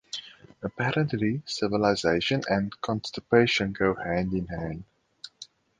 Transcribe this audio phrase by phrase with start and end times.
[0.63, 4.83] Apparently civilization and constipation go hand in hand.